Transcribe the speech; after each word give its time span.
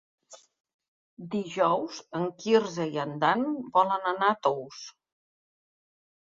Dijous 1.35 1.99
en 2.21 2.25
Quirze 2.41 2.89
i 2.97 2.99
en 3.05 3.15
Dan 3.27 3.47
volen 3.79 4.11
anar 4.15 4.33
a 4.35 4.41
Tous. 4.51 4.85